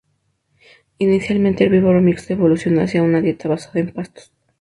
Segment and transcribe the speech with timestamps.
[0.97, 4.31] Inicialmente herbívoro mixto, evolucionó hacia una dieta basada en pastos.